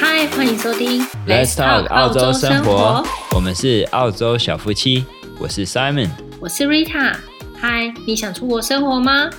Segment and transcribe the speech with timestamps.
[0.00, 3.04] 嗨，欢迎收听 Let's Talk 澳洲生活。
[3.34, 5.04] 我们是澳洲小夫妻，
[5.38, 6.08] 我是 Simon，
[6.40, 7.16] 我是 Rita。
[7.56, 9.30] 嗨，你想出国生活吗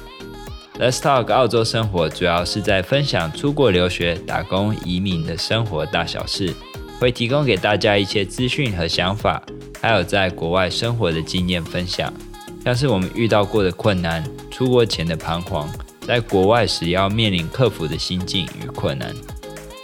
[0.80, 6.54] ？Let's Talk 澳洲生活主要是在分享出国留学、打工、移民的生活大小事，
[7.00, 9.42] 会提供给大家一些资讯和想法，
[9.82, 12.12] 还有在国外生活的经验分享，
[12.64, 15.70] 像是我们遇到过的困难、出国前的彷徨，
[16.02, 19.14] 在国外时要面临克服的心境与困难。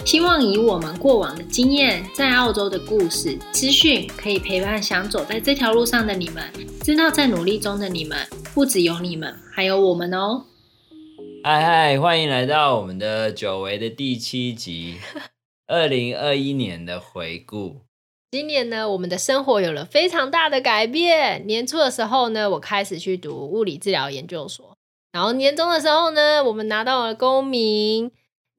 [0.03, 6.43] 希望以我们过往的经验，在澳洲的故事、资讯，可以陪伴想走在这条路上的你们，
[6.81, 8.17] 知道在努力中的你们，
[8.53, 10.45] 不只有你们，还有我们哦。
[11.43, 14.97] 嗨嗨，欢迎来到我们的久违的第七集，
[15.67, 17.81] 二零二一年的回顾。
[18.31, 21.45] 今年呢，我们的生活有了非常大的改变。
[21.45, 24.75] 年初的时候呢，我开始去读物理治疗研究所，
[25.11, 28.11] 然后年终的时候呢，我们拿到了公民。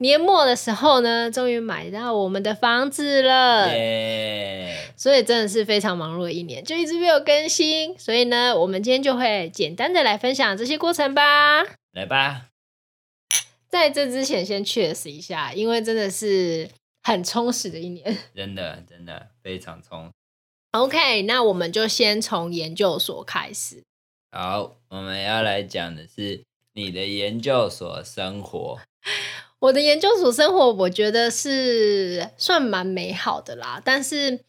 [0.03, 4.77] 年末的时候呢，终于买到我们的房子了，Yeah.
[4.97, 7.97] 所以真的是非常忙碌的一年，就一直没有更新。
[7.97, 11.63] 所以呢，我们今天就会简单的来分享这些过程吧。
[11.93, 12.49] 来吧，
[13.69, 16.69] 在这之前先确实一下，因为真的是
[17.05, 20.11] 很充实的一年， 真的真的非常充实。
[20.73, 23.85] OK，那我们就先从研究所开始。
[24.33, 26.43] 好，我们要来讲的是
[26.73, 28.81] 你的研究所生活。
[29.63, 33.81] 我的研究所生活，我觉得是算蛮美好的啦。
[33.85, 34.41] 但是，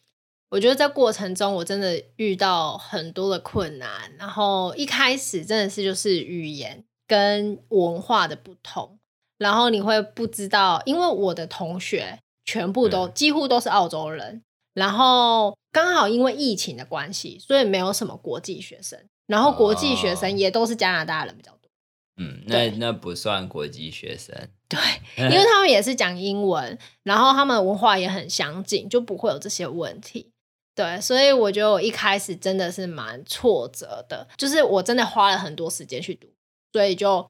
[0.50, 4.10] 我觉得在过程中，我真的遇到很多的困难。
[4.18, 8.98] 然后一开始真的是就是语言跟文化的不同，
[9.38, 14.42] 然后你会不知道，因为我的同学全部都几乎都是澳洲人，
[14.72, 18.98] 然后刚好因为疫情的关系，所以没有什么国际学生，
[19.28, 21.70] 然后国际学生也都是加拿大人比较多。
[22.16, 30.30] 嗯，那那不算国际学生，对， 因为他们也是讲英文，然后他们文化也很相近，就不会有这些问题。
[30.74, 36.26] 对，所以我觉得我一开始真的是蛮挫折的，就是我真的花了很多时间去读，
[36.72, 37.26] 所以就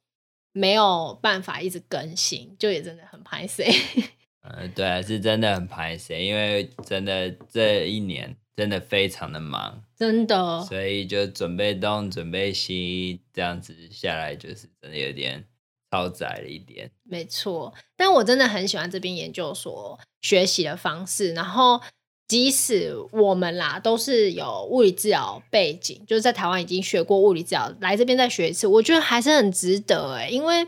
[0.53, 3.63] 没有办法一直更新，就也真的很歹势。
[4.43, 8.37] 嗯，对，是真的很歹势，因为真的这一年。
[8.57, 15.45] 真的非常的忙，真的，所以就准备东准备西，这样子下来就是真的有点
[15.95, 16.91] 超载了一点。
[17.05, 21.33] 没错，但我真的很喜欢这边研究所学习的方式。
[21.35, 21.81] 然后，
[22.27, 30.67] 即使我们啦都是有物理治疗背景，就是在台湾已经学过物理治疗，来这边再学一次，我觉得还是很值得诶，因为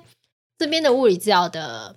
[0.57, 1.97] 这边的物理治疗的。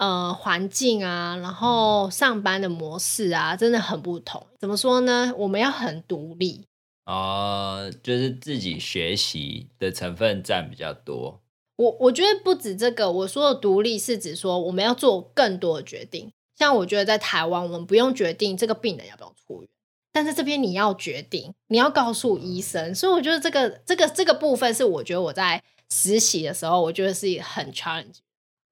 [0.00, 4.46] 呃，环境啊，然后上班的模式啊，真的很不同。
[4.60, 5.34] 怎么说呢？
[5.36, 6.66] 我们要很独立
[7.06, 11.40] 哦、呃，就是自己学习的成分占比较多。
[11.78, 16.32] 我我觉得不止这个，我说的独立是指说我们要做更多的决定。
[16.56, 19.68] 像我觉得在台湾，我们不用决定这个病人要不要出院，
[20.12, 22.92] 但是这边你要决定，你要告诉医生。
[22.92, 28.16] 所以我觉得这个这个这个部分是我觉得我在实习的时候，我觉得是很 challenge。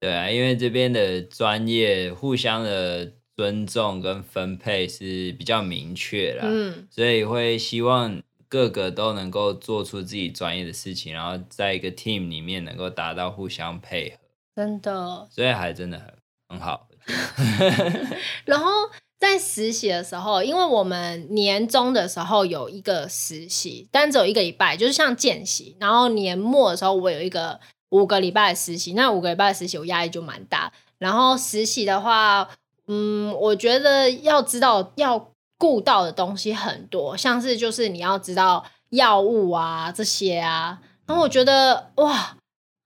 [0.01, 14.17] 对啊，因为这边的专业互相的尊重跟分配是比较明确啦，嗯，所以会希望各个都能够做出自己专业的事情，然后在一个 team 里面能够达到互相配合，
[14.57, 16.15] 真的，所以还真的很
[16.49, 16.89] 很好。
[18.45, 18.71] 然后
[19.19, 27.61] 在实习的时候，因为我们年终的时候有一个实习，但只有一个礼拜，就是像见习，然后年末的时候我有一个。
[27.91, 30.73] 五个礼拜的实习，那五个礼拜的实习我压力就蛮大。
[30.99, 32.51] 然后实习的话，
[32.89, 40.81] 嗯，我觉得要知道要顾到的东西很多，像是就是你要知道药物啊这些啊。
[41.07, 42.37] 然后我觉得哇，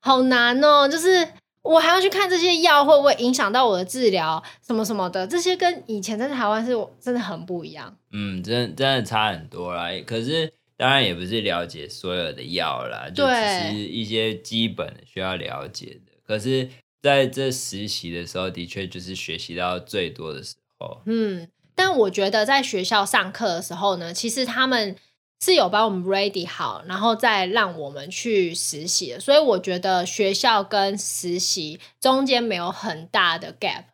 [0.01, 1.29] 好难哦，就是
[1.63, 7.97] 我还要去看这些药会不会影响到我的治疗什么什么的，这些跟以前在台湾是真的很不一样。
[8.13, 9.89] 嗯，真真的差很多啦。
[10.07, 10.53] 可是。
[10.81, 16.13] 当然也不是了解所有的药啦，就只是一些基本的需要了解的。
[16.27, 16.71] 可是
[17.03, 21.03] 在这实习的时候，的确就是学习到最多的时候。
[21.05, 21.47] 嗯，
[21.83, 24.95] 但我觉得在学校上课的时候呢，其实他们
[25.43, 29.19] 是有帮我们 ready 好，然后再让我们去实习。
[29.19, 33.85] 所以我觉得学校跟实习中间没有很大的 gap，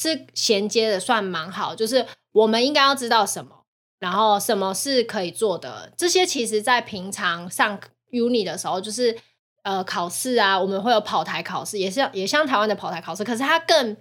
[0.00, 1.74] 是衔接的算蛮好。
[1.74, 3.60] 就是我们应该要知道什么。
[4.00, 5.92] 然后什么是可以做的？
[5.98, 7.78] 这些其实，在平常上
[8.10, 9.14] uni 的时候，就是
[9.64, 13.94] 呃考试啊，我们会有跑台考试，也是也像台湾的跑台考试，可是它更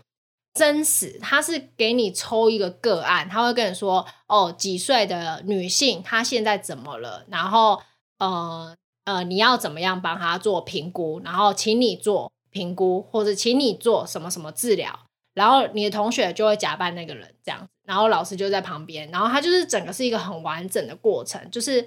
[0.54, 7.26] 真实，他是给你抽一个个案，他会跟你说，哦，几岁的女性，她现在怎么了？
[7.30, 7.82] 然后
[8.20, 11.20] 呃呃，你要怎么样帮她做评估？
[11.24, 15.08] 然后请你做评估，或者请你做什么什么治疗？
[15.34, 21.84] 然后你的同学就会假扮那个人这样，然后老师就在旁边，然后他就是整个是一个很完整的过程，就是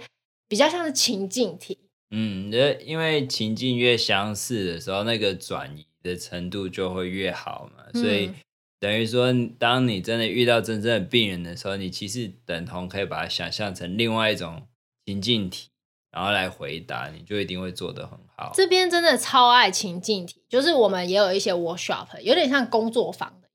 [0.48, 1.78] 比较像是情境题。
[2.10, 2.52] 嗯，
[2.84, 8.32] 因为情境越相似的时候，那个转移的程度就会越好嘛，所以
[8.78, 14.66] 等于说，当你真的遇到真正的病人的时候，你其实等同可以把它想象成另外一种
[15.04, 15.68] 情境题。
[16.12, 18.50] 然后来回答，你就一定会做得很好。
[18.54, 23.48] 这边真的超爱情境题，就是我们也有一些 workshop，有点像工作坊的，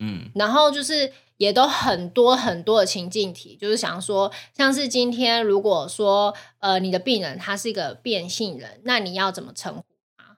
[0.00, 9.84] 嗯，然后就是也都很多很多的情境题，就是想说，像是今天如果说呃你的病人他是一个变性人，那你要怎么称呼
[10.16, 10.36] 他？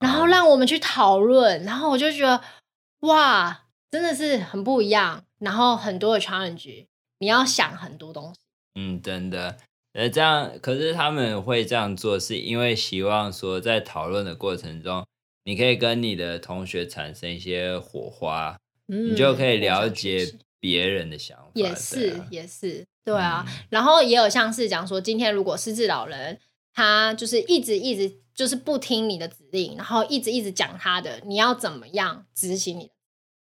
[0.00, 2.40] 然后让我们去讨论，然后我就觉得
[3.00, 6.86] 哇，真的是很不一样，然后很多的 challenge，
[7.18, 8.40] 你要想很多东西，
[8.74, 9.56] 嗯，真的。
[9.94, 15.04] 呃，这样，可是他们会这样做，是因为希望说，在讨论的过程中，
[15.44, 18.56] 你可以跟你的同学产生一些火花，
[18.88, 21.50] 嗯、你就可以了解别人的想法。
[21.54, 23.44] 也是，啊、也是，对啊。
[23.48, 26.38] 嗯、然后也有像是讲说，今天如果失智老人
[26.78, 32.90] 他就是一直一直就是不听你的指令，然后一直一直讲他的，你要怎么样执行你的？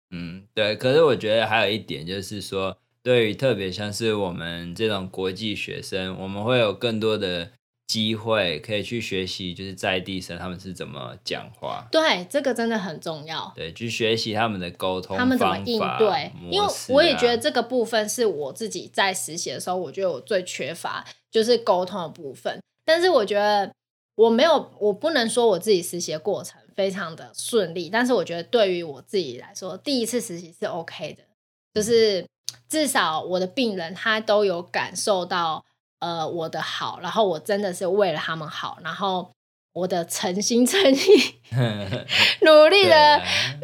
[0.10, 0.76] 嗯，对。
[0.76, 2.78] 可是我觉得还有一点就是说。
[3.02, 7.50] 对于特别像是我们这种国际学生，我们会有更多的
[7.88, 11.88] 机会可以去学习，就是在地生他们是怎么讲话。
[11.90, 13.52] 对，这个真的很重要。
[13.56, 16.10] 对，去学习他们的沟通，他们怎么应对。
[16.10, 22.62] 啊、因为我也觉得这个部分是我自己在实习的时候，我觉得我最缺乏就是沟通的部分。
[22.90, 23.72] 但是我觉得
[24.16, 31.24] 我没有，我不能说我自己实习的过程非常的顺利，但是我觉得对于我自己来说，第一次实习是 OK 的，
[31.74, 32.26] 就是。
[32.68, 35.64] 至少我的病人他都有感受到，
[36.00, 39.32] 呃，我的好，然后我真的是为了他们好，然后
[39.74, 41.00] 我的诚心诚意
[42.42, 43.22] 努力的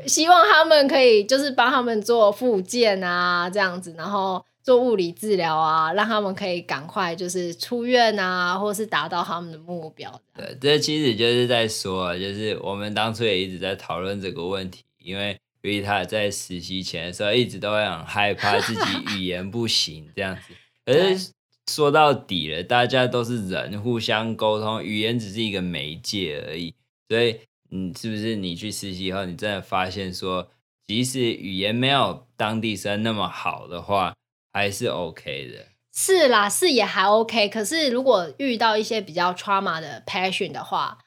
[0.07, 10.19] 希望他们可以就是帮他们做复健啊，这样子，然后做物理治疗啊，让他们可以赶快就是出院啊，或是达到他们的目标。
[10.35, 15.37] 对，这其实就是在说，就是我们当初也一直在讨论这个问题，因为。
[15.61, 18.81] 所以他在实习前的时候，一直都会很害怕自己
[19.17, 20.53] 语言不行这样子。
[20.85, 21.31] 可是
[21.67, 26.71] 说到底了，大家都是人，互相沟通，语言只是一个媒介而已。
[27.09, 27.39] 所以，
[27.71, 30.47] 嗯，是不是你去实习以后，你真的发现说，
[30.85, 34.13] 即使语言没有当地生那么好的话，
[34.55, 35.67] 还是 OK 的？
[35.93, 37.49] 是啦，是也还 OK。
[37.49, 40.97] 可是如果遇到一些比较 trauma 的 passion 的话，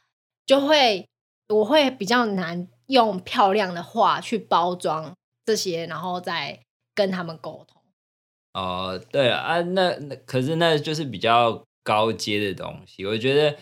[0.44, 1.08] 就会
[1.48, 2.68] 我会比较难。
[2.88, 5.14] 用漂亮的话去包装
[5.44, 6.60] 这些，然后再
[6.94, 7.82] 跟他们沟通。
[8.54, 13.04] 哦，对啊，那那可是那就是比较高阶的东西。
[13.04, 13.58] 我觉得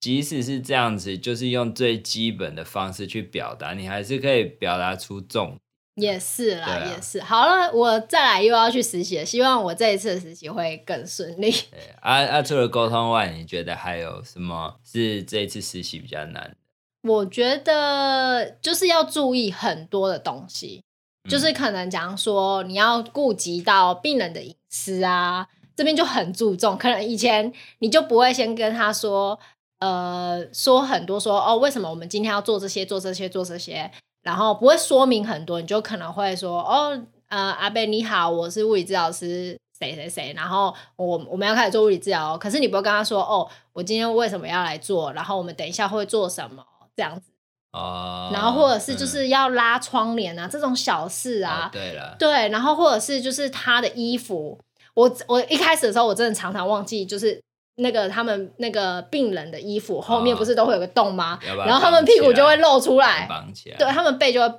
[0.00, 5.60] 即使是这样子，就是用最基本的方式去表达，你还是可以表达出重点。
[5.96, 7.20] 也是啦，啊、也是。
[7.20, 11.54] 好了，我再来又要去实习了，希望我这一次的实习会更顺利。
[12.00, 16.56] 啊啊，除了沟通外，你觉得还有什么是这一次实习比较难？
[17.02, 20.82] 我觉得就是要注意很多的东西，
[21.24, 25.46] 嗯、就是可能讲说你要顾及到病人的隐私啊，
[25.76, 26.76] 这边就很注重。
[26.78, 29.38] 可能以前你就不会先跟他说，
[29.80, 33.90] 呃，说很多说哦，为什么我们今天要做这些，做这些，做这些，
[34.24, 46.64] 然后不会说明很多，你就可能会说哦，呃，阿贝你好，我是物理治疗师谁谁谁，然后我我们要开始做物理治疗，可是你不会跟他说哦，我今天为什么要来做，然后我们等一下会做什么。
[46.96, 47.32] 这样子
[47.72, 54.56] 哦，然后或者是就是要拉窗帘啊，嗯、这种小事啊，哦、对了，对，然后或者是就是他的衣服，
[54.94, 57.42] 我我一开始的时候我真的常常忘记，就是
[57.76, 61.38] 那个他们那个病人的衣服后面不是都会有个洞吗？
[61.42, 64.54] 哦、然后他们屁股就会露出来，绑起来，对，他们背就会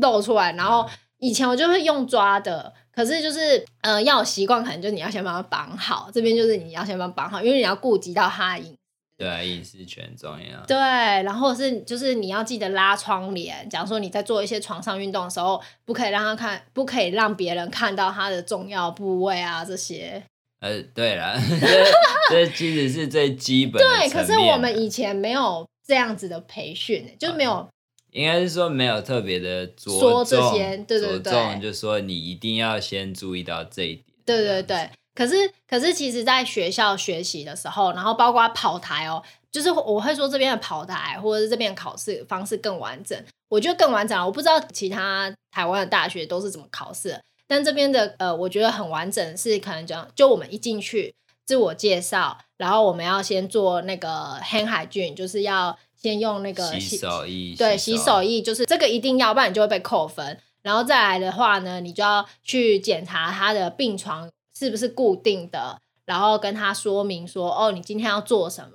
[0.00, 0.52] 露出来。
[0.52, 8.74] 然后以前我就会用抓的，可是就是呃要有习惯，可能就是你要先把他绑好，这边就是你要先把他绑好，因为你要顾及到他的隐。
[9.18, 10.60] 对啊，隐私权重要。
[10.66, 13.66] 对，然后是就是你要记得拉窗帘。
[13.70, 20.22] 假如说你在做一些床上运动的时候，不可以让他看，不可以让别人看到他的重要部位啊，这些。
[20.60, 21.38] 呃，对了，
[22.30, 23.88] 这其实是最基本的。
[23.98, 27.52] 对，可是我们以前没有这样子的培训，就没有。
[27.52, 27.68] 嗯、
[28.12, 34.04] 应该是说没有特别的着说这些，对对对，着重就说你一定要先注意到这一点。
[34.24, 34.90] 对对对。
[35.14, 35.34] 可是，
[35.66, 43.18] 可是，其实，在学校学习的时候，然后包括跑台哦，就是我会说这边的跑台，或者是这边的考试方式更完整。
[43.48, 60.38] 我觉得更完整，我不知道其他台湾的大学都是怎么考试，但这边的呃，我觉得很完整，是可能讲，就我们一进去自我介绍，然后我们要先做那个 hand hygiene，就是要先用那个洗手液，对，洗手液，就是这个一定要，不然你就会被扣分。
[60.62, 68.70] 然后再来的话呢，你就要去检查他的病床是不是固定的，然后跟他说明说，哦，你今天要做什么，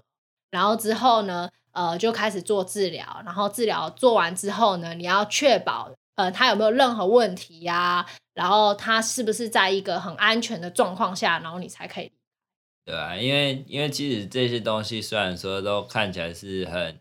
[0.49, 12.11] 然后之后呢，呃，就开始做治疗，然后治疗做完之后呢，你要确保，呃，他有没有任何问题呀、啊，然后他是不是在一个很安全的状况下，然后你才可以。
[12.85, 16.99] 对啊，因为因为其实这些东西虽然说都看起来是很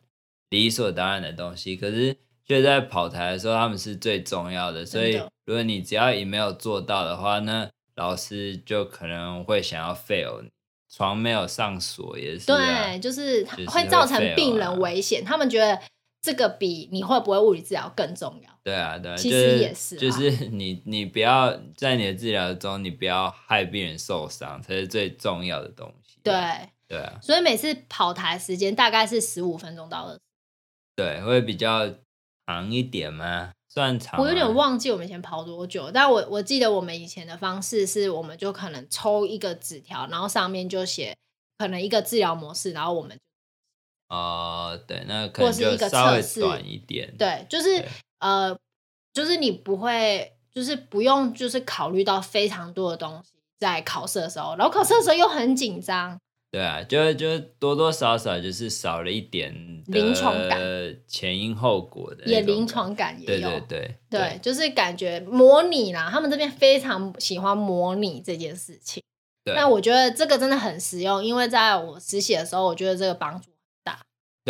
[0.51, 2.17] 理所当然的东西，可是。
[2.43, 4.85] 就在跑台的时候，他们是最重要的。
[4.85, 10.51] 所以，如果你只要也没有做到的话，那老师就可能会想要 fail 你。
[10.93, 15.25] 床没有上锁也是、啊，对，就是会造成病人危险、啊。
[15.29, 15.81] 他们觉得
[16.23, 18.51] 这个比你会不会物理治疗更重要。
[18.63, 26.23] 对啊，对，其实也是、啊就是，就是你你不要在你的治疗中，你不要害病人受伤，才是最重要的东西、啊。
[26.23, 27.19] 对，对啊。
[27.23, 30.21] 所以每次跑台时间大概是十五分钟到二十。
[30.97, 31.89] 对，会比较。
[32.47, 33.53] 长一点吗？
[33.69, 34.21] 算长。
[34.21, 41.17] 我有点忘记我们以前跑多久，但我我记得我们以前的方式是，我们就可能抽一个纸条，然后上面就写
[41.59, 43.17] 可能一个治疗模式，然后我们
[44.11, 47.15] 哦、呃，对，那可能就稍微短一点。
[47.17, 47.83] 对，就是
[48.19, 48.55] 呃，
[49.15, 56.19] 就是你不会，就是不用，就是考虑到非常多的东西在考试的时候，然后考试的时候又很紧张。
[56.51, 59.55] 对啊，就就多多少少就是少了一点
[59.87, 60.61] 临床感，
[61.07, 69.01] 前因后果的也临床感也有，对对对对，对，就是感觉模拟啦，他们这边非常喜欢模拟这件事情。
[69.45, 73.50] 对，那我觉得这个真的很实用，因为在我实习的时候，我觉得这个帮助。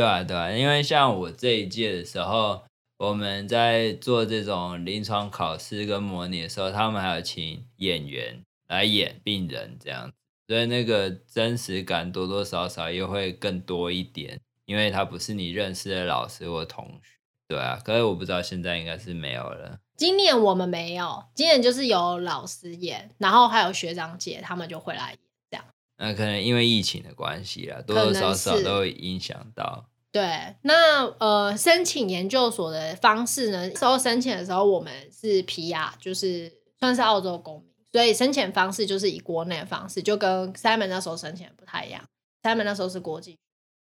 [0.00, 2.62] 对啊，对啊，因为像我这一届的时候，
[2.97, 10.14] 我们在做这种临床考试跟模拟的时候，他们还有请演员来演病人这样子。
[10.49, 17.78] 所以那个真实感多多少少又会更多一点，因为他不是你认识的老师或同学，对啊。
[17.85, 19.80] 可是我不知道现在应该是没有了。
[19.99, 25.19] 今年我们没有，今年就是有老师演，然后还有学长姐他们就会来演
[25.50, 25.64] 这样。
[25.99, 29.89] 那可能因为疫情的关系啊，多多少少都会影响到。
[30.12, 33.71] 对，那呃，申请研究所的方式呢？
[33.76, 37.71] 时候申请的时候我们是 PR，就是算是澳洲公民。
[37.93, 42.02] 所以申请方式就是以国内的方式，就跟 Simon 那时候申请不太一样。
[42.43, 43.38] Simon 那时候是国际，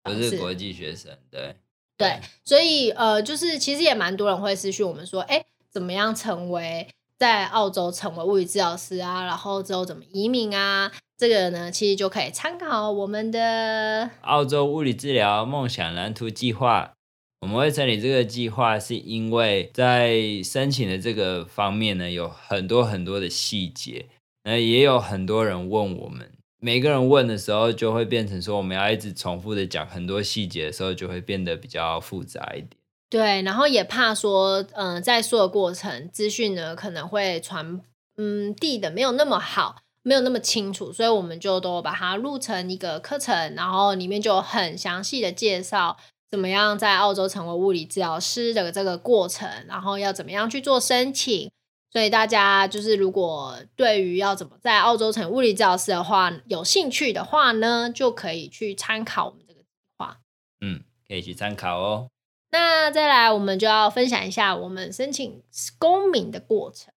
[0.02, 1.56] 不是国际学生，对
[1.96, 2.20] 对。
[2.44, 9.24] 所以呃，就是其实也蛮多人会私讯我们说，哎，怎么样成为在澳洲成为物理治疗师啊？
[9.24, 10.92] 然后之后怎么移民啊？
[11.22, 16.94] 这个呢，其实就可以参考我们的澳洲物理治疗梦想蓝图计划。
[17.42, 24.06] 我们会整理这个计划，是因为在申请的这个方面呢，有很多很多的细节，
[24.42, 32.70] 那也有很多人问我们，每个人问的时候，就会变成说，我们要一直重复的讲很多细节的时候，就会变得比较复杂一点。
[33.08, 37.80] 对，然后也怕说，嗯、呃，在说的过程，资讯呢可能会传，
[38.16, 45.96] 嗯，递的没有那么好，没有那么清楚，所以我们就都把它录成一个课程，然后里面就很详细的介绍。
[46.30, 51.50] 怎么样在澳洲成为物理治疗师的这个过程，然后要怎么样去做申请？
[51.92, 59.66] 所以大家就是如果对于要怎么在澳洲成为物理治疗师的话有兴趣的话呢，就可以去参考我们这个计
[59.98, 60.20] 划。
[60.62, 62.08] 嗯，可以去参考哦。
[62.50, 65.42] 那再来，我们就要分享一下我们申请
[65.78, 66.91] 公民的过程。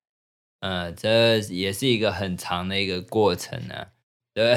[0.66, 3.88] 嗯，这也是一个很长的一个过程呢、啊。
[4.34, 4.56] 对，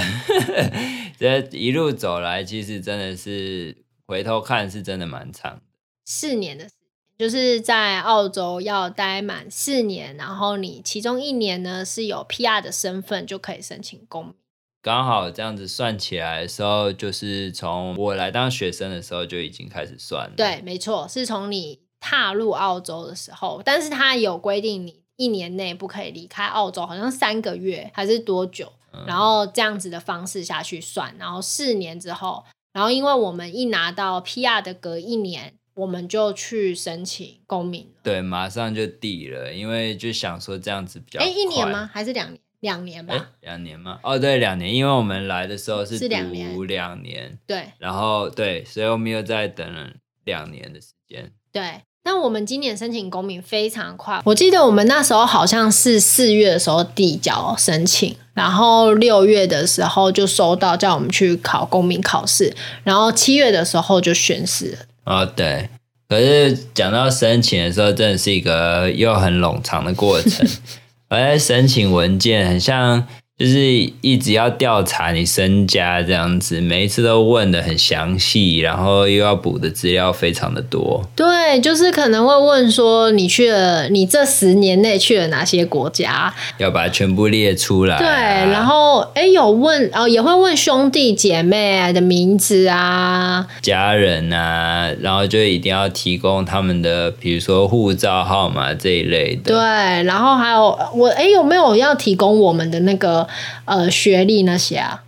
[1.18, 3.84] 这一路走来，其实真的是。
[4.10, 5.60] 回头看是真的蛮长的，
[6.06, 6.88] 四年的时间，
[7.18, 14.34] 就是在澳洲要待满四年，然后你其中一年呢是有 PR 的身份就可以申请公民。
[14.80, 20.34] 刚好这样子算起来的时候，就是从我来当学生的时候就已经开始算了。
[20.34, 32.42] 对，没错，是从你踏入澳洲的时候，但是他有规定你一年内不可以离开澳洲，好像三个月还是多久，嗯，然后这样子的方式下去算，然后四年之后。
[32.70, 38.00] 然后，因为我们一拿到 PR 的隔一年，我们就去申请公民了。
[38.04, 41.18] 对，马上就递了，因为就想说这样子比较。
[41.18, 41.90] 哎，一年吗？
[41.92, 42.38] 还是两年？
[42.60, 43.30] 两年吧。
[43.40, 43.98] 两年吗？
[44.04, 46.66] 哦，对，两年，因为我们来的时候是读两年。
[46.68, 47.38] 两年。
[47.46, 47.72] 对。
[47.78, 49.90] 然后对，所以我们又再等了
[50.24, 51.32] 两年的时间。
[51.50, 51.80] 对。
[52.08, 64.78] 那我们今年申请公民非常快，我记得我们那时候好像是四月的时候递交申请，然后六月的时候就收到叫我们去考公民考试，然后七月的时候就宣誓了。
[65.04, 65.68] 哦，对。
[66.08, 70.48] 可是讲到申请的时候，真的是一个又很冗长的过程。
[71.10, 73.06] 而且申请文件很像
[73.38, 73.60] 就是
[74.00, 81.08] 一直要调查你身家这样子，每一次都问的很详细，然后又要补的资料非常的多。
[81.14, 86.34] 对，就是可能会问说你去了，你这十年内去了哪些国家？
[86.56, 87.98] 要把它全部列出来啊。
[88.00, 88.08] 对，
[88.50, 99.52] 然后哎，有问哦，也会问兄弟姐妹的名字啊，家人啊，然后就一定要提供他们的，比如说护照号码这一类的。
[99.52, 103.27] 对，然后还有我哎，有没有要提供我们的那个？
[103.64, 105.02] 呃，学历那些啊，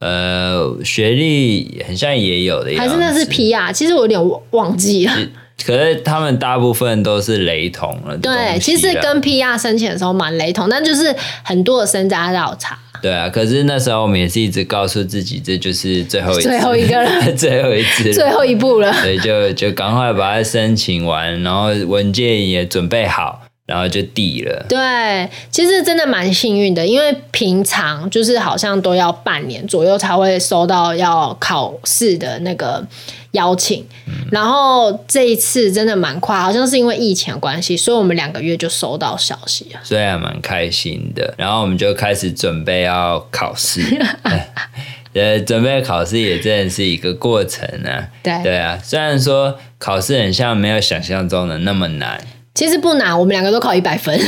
[0.00, 3.72] 呃，学历很像也有的还是那是 PR？
[3.72, 5.12] 其实我有点忘记了。
[5.64, 8.16] 可是他们大部分都是雷同了。
[8.18, 12.76] 对，其实跟 PR 申请的时候蛮雷同，但就是很多的身家调查。
[13.00, 18.92] 对啊，可是那时候我们也是一直告诉自己，这就是最后一最后一个了，最后一次，最后一 步了。
[18.94, 23.43] 所以就就赶快把它申请完，然后文件也准备好。
[23.66, 24.66] 然后就递了。
[24.68, 32.86] 对，其实真的蛮幸运的，因为平常就是好像都要半年左右才会收到要考试的那个
[33.30, 41.32] 邀请，嗯、然后这一次真的蛮快，好像是因为疫情关系，所以我们两个月就收到消息了，所以还蛮开心的。
[41.38, 43.80] 然后我们就开始准备要考试，
[45.14, 48.08] 呃，准备考试也真的是一个过程啊。
[48.22, 52.20] 对对啊，虽然说考试很像没有想象中的那么难。
[52.54, 54.18] 其实不难，我们两个都考一百分。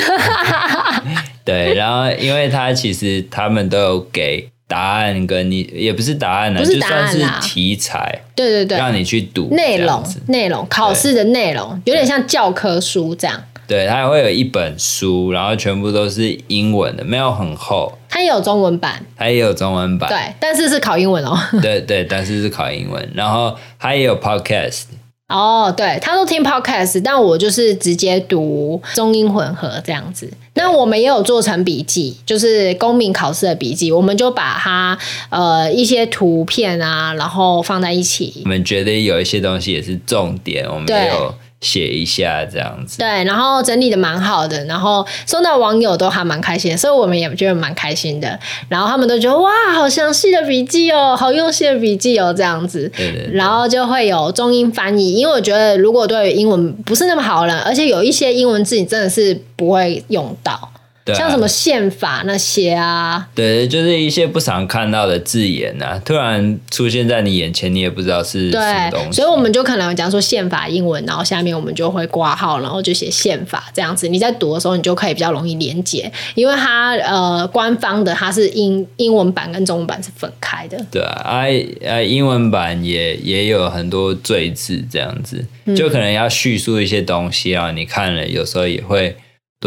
[1.45, 8.23] 对，然后因为他其实他们都有给答案，跟你也不是答案呢，就算是题材。
[8.35, 13.41] 对对对，让你去读内容，内容考试的内容有点像教科书这样。
[13.69, 17.97] 对，它会有一本书，然后全部都是英文的，没有很厚。
[18.09, 20.09] 它也有中文版，它也有中文版。
[20.09, 21.37] 对，但是是考英文哦。
[21.63, 24.85] 对对，但是是考英文，然后它也有 podcast。
[25.29, 30.31] 哦，oh, 对，他都听 podcast，但我就是直接读中英混合这样子。
[30.55, 34.97] 那我们也有做成笔记，就是公民考试的笔记，我们就把它
[35.31, 38.43] 呃一些图片啊，然后放在一起。
[38.45, 41.35] 我们觉得有一些东西也是重点，我们也有。
[41.67, 48.39] 写一下这样子，对，然后整理的蛮好的，然后收到网友都还蛮开心的，所以我们也觉得蛮开心的。
[48.69, 52.89] 然后他们都觉得哇，好详细的笔记哦，好用心的笔记哦，这样子。
[52.97, 53.35] 对对对。
[53.35, 60.71] 然后就会有中英翻译，因为我觉得如果对于英文不是那么好了，而且有一些英文字你真的是不会用到。
[61.07, 69.13] 对啊，像什么宪法那些啊，对，就是一些不常看到的字眼啊，突然出现在你眼前，你也不知道是什么东西。
[69.13, 74.09] 所以我们就可能讲说宪法英文，然后下面我们就会挂号，然后就写宪法这样子。
[74.09, 80.77] 你在读的时候，你就可以比较容易连接，因为它呃官方的它是英英文版跟中文版是分开的。
[80.91, 81.45] 对啊，啊
[81.89, 85.45] 啊英文版也也有很多赘字这样子，
[85.77, 89.15] 就可能要叙述一些东西啊，你看了有时候也会。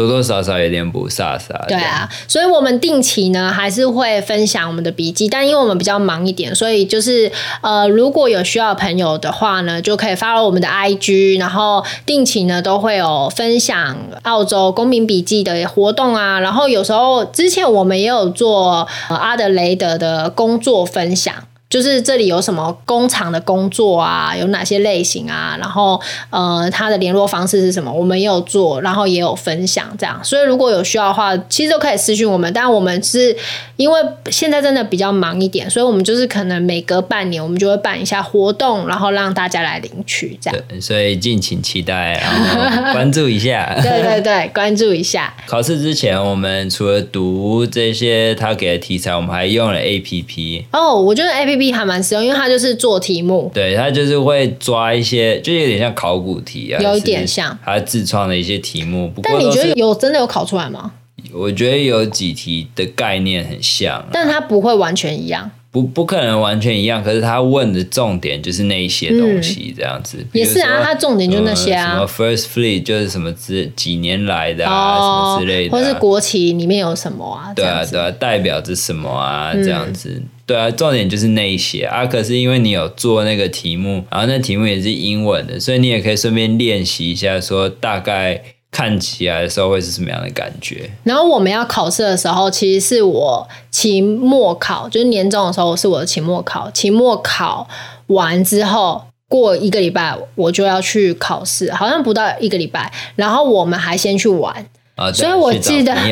[0.00, 1.66] 多多少少有点不飒飒。
[1.68, 21.34] 对啊，所以我们定期呢还是会分享我们的笔记，但因为我们比较忙一点，所以就是呃，如果有需要的朋友的话呢，就可以 follow 我们的 IG，然后定期呢都会有分享澳洲公民笔记的活动啊，然后有时候之前我们也有做阿德雷德的工作分享。
[21.70, 25.56] 就是这里有什么工厂的工作啊，有哪些类型啊？
[25.60, 25.98] 然后
[26.30, 27.90] 呃，他的联络方式是什么？
[27.92, 30.20] 我们也有做，然后也有分享这样。
[30.24, 32.52] 所以如果有需要的话，其实都可以私讯我们。
[32.52, 33.36] 但我们是
[33.76, 34.00] 因为
[34.32, 40.60] 现在真的比较忙一点，所以我们就是可能每隔半年我们就会办一下活动，然后让大家来领取这样。
[40.68, 42.34] 对，所以敬请期待，然
[42.82, 43.72] 后关注一下。
[43.80, 45.32] 对对对，关注一下。
[45.46, 50.64] 考试之前，我们除了读这些他给的题材，我们还用了 APP。
[50.72, 51.30] 哦，我觉得
[51.60, 51.74] APP。
[51.74, 59.08] 还蛮实用，因为它就是做题目，对，它就是会抓一些，就有点像考古题啊，有一点像，它自创的一些题目。
[59.08, 60.92] 不过但你觉得有真的有考出来吗？
[61.32, 65.50] 我觉得有几题的概念很像啊，但它不会完全一样。
[65.72, 70.16] 不不可能完全一样，可是他问的重点就是那一些东西，这样子。
[70.18, 71.92] 嗯、也是啊，他重点就那些啊。
[71.92, 77.54] 什么 First Fleet 就是什么之几年来的啊，哦、什么之类的、啊，或是国旗里面有什么啊？
[77.54, 79.52] 对啊，对啊，代表着什么啊？
[79.54, 82.04] 这样子，嗯、对啊，重点就是那一些啊。
[82.04, 88.42] 可是因为你有做那个题目，然后那题目也是英文的，所以你也可以顺便练习一下，说大概。
[88.72, 90.88] 看起来的时候会是什么样的感觉？
[91.02, 96.70] 然后我们要考试的时候，其实是我期末考，就是年终的时候是我的期末考。
[96.70, 97.68] 期末考
[98.06, 102.92] 完之后，过一个礼拜我就要去考试，好像不到一个礼拜。
[103.16, 104.64] 然后我们还先去玩。
[105.00, 105.94] 哦、所以我记得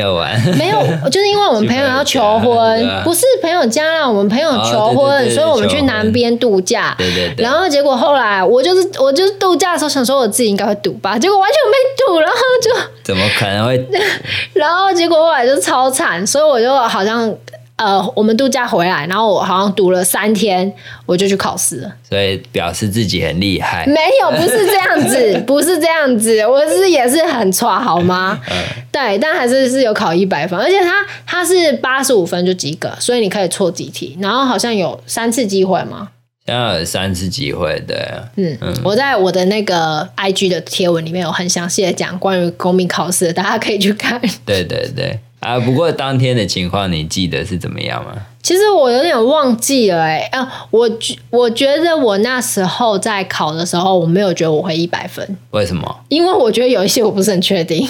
[0.57, 6.95] 没有，就是因为我们朋友要求婚，不是朋友家让我们朋友求婚，所以我们去南边度假。
[6.97, 7.43] 对对对。
[7.43, 11.77] 然后结果后来我就是我就是度假的时候想说我自己应该会赌吧，结果完全没
[12.13, 12.71] 赌，然后就
[13.03, 13.87] 怎么可能会？
[14.53, 17.31] 然后结果后来就超惨，所以我就好像
[17.79, 20.69] 呃，我们度假回来，然后我好像读了三天，
[21.05, 21.95] 我就去考试了。
[22.07, 23.85] 所以表示自己很厉害。
[23.87, 28.37] 没有，不是这样子， 不是这样子，我是也是很差，好吗？
[28.51, 28.57] 嗯、
[28.91, 36.09] 对，但还是是有考一百分，而且他他是八十五分就及格，所以你可以错几题，然后好像有三次机会吗？
[36.45, 37.95] 要有三次机会，对。
[38.35, 44.19] 嗯嗯，我在我的那个 IG 的贴文里面有很详细的讲关于公民考试，大家可以去看。
[44.45, 48.11] 对对对，啊，不过当天的情况你记得是怎么样吗？
[48.41, 55.37] 其实我有点忘记了，哎，啊，我觉我觉得我那时候在考的时候，我没有觉得我会一百分。
[55.51, 56.03] 为什么？
[56.09, 57.87] 因为我觉得有一些我不是很确定。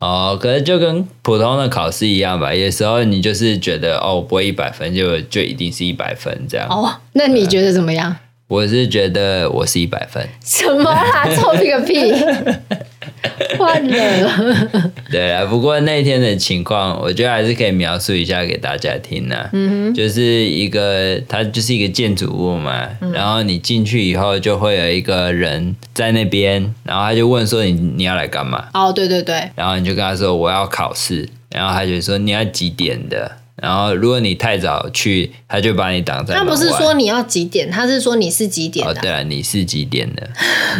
[0.00, 6.66] 哦，可是就跟普通的考试一样吧，有时候你就是觉得哦，我不会一百分就就一定是一百分这样。
[6.68, 8.16] 哦，那你觉得怎么样？
[8.48, 10.28] 我是觉得我是一百分。
[10.44, 11.26] 什么啦？
[11.34, 12.12] 臭屁个屁！
[13.58, 14.68] 换了。
[15.10, 19.50] 对啊，不过那天的情况，我觉得还是可以描述一下给大家听呢、啊。
[19.52, 22.88] 嗯哼，就是一个，它就是一个建筑物嘛。
[23.00, 29.50] 嗯、然后你进去以后，就会有一个人在那边，然后他就问说你：“你你要来干嘛？”哦，对对对。
[29.54, 33.30] 然后你就跟他说：“我要考试。”然后他就说：“你要几点的？”
[33.62, 36.34] 然后，如果你太早去，他就把你挡在。
[36.34, 38.92] 他不是说你要几点，他是说你是几点的。
[38.92, 40.28] 哦，对了，你是几点的？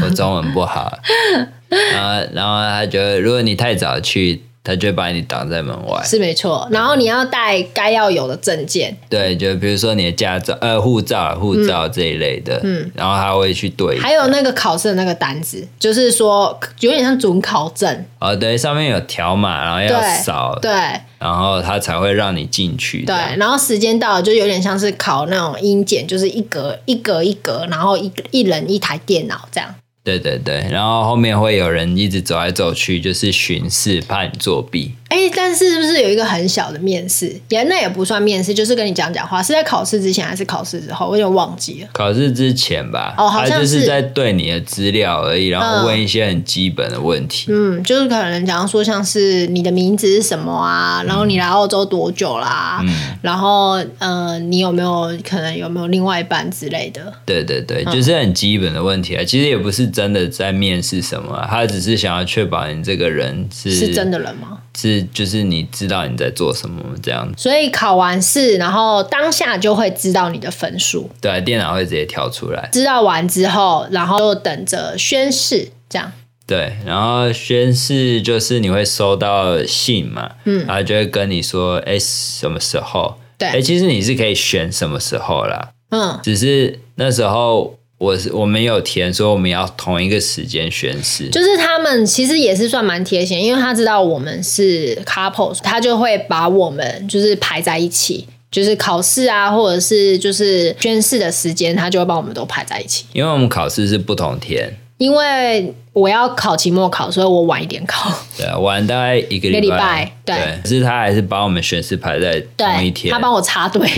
[0.03, 0.99] 我中文不好。
[1.71, 4.43] 然后，然后他觉得，如果你太早去。
[4.65, 6.69] 他就会把你挡在门外，是没错。
[6.71, 13.99] 然后你要带该要有的证件，对，就比如说你的驾照、呃护照、护照这一类的，嗯，然后他会去对。
[13.99, 18.05] 还有那个考试的那个单子，就是说有点像准考证。
[18.21, 20.71] 哦，对，上面有条码，然后要扫，对，
[21.19, 23.05] 然后他才会让你进去。
[23.05, 29.75] 对，然后时间到了，就有点像是考那种英检，就是一格一格一格，然后一一人一台电脑这样。
[30.05, 34.93] 对对对，然后后面会有人一直走来走去，就是巡视，怕你作弊。
[35.09, 37.39] 哎，但是是不是有一个很小的面试？
[37.51, 39.43] 也那也不算面试，就是跟你讲讲话。
[39.43, 41.07] 是在考试之前还是考试之后？
[41.07, 41.89] 我有点忘记了。
[41.93, 43.15] 考试之前吧。
[43.19, 47.47] 哦，好像就是在对你的资料而已，然后问一些很基本的问题。
[47.51, 52.81] 嗯，就是可能假如说像是你的名字是什么啊，然后你来澳洲多久啦？
[52.83, 57.13] 嗯，然后呃，你有没有可能有没有另外一半之类的？
[57.27, 59.23] 对对对，就是很基本的问题啊。
[59.23, 64.59] 其实也不是真的在面试什么啊，他只是想要确保你这个人是是真的人吗？
[64.75, 71.11] 是，就是你知道你在做什么这样子，所以考完试，然后当下就会知道你的分数。
[71.21, 72.71] 对，电脑会直接跳出来。
[72.73, 76.11] 知道完之后，然后就等着宣誓，这样。
[76.47, 83.19] 对，然后宣誓就是你会收到信嘛，嗯，然后就会跟你说，哎，什么时候？
[83.37, 87.79] 对，哎，其实你是可以选什么时候啦，嗯，只是那时候。
[88.03, 103.05] 我是我们有填说我们要同一个时间宣誓，就是他们其实也是算蛮贴心，因为他知道我们是 couple，他就会把我们就是排在一起，就是考试啊，或者是就是宣誓的时间，他就会帮我们都排在一起。
[103.13, 108.13] 因为我们考试是不同天，因为我要考期末考，所以我晚一点考。
[108.37, 110.13] 对，晚大概一个礼拜，一个礼拜。
[110.25, 113.89] 对，可是他还是把我们宣誓排在同一天，他帮我插队。